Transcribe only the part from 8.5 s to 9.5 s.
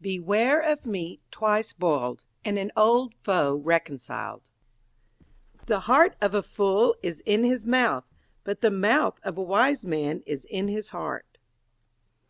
the mouth of a